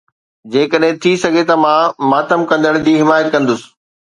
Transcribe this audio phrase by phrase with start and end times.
[0.53, 1.81] جيڪڏهن ٿي سگهي ته مان
[2.13, 3.61] ماتم ڪندڙ جي حمايت ڪندس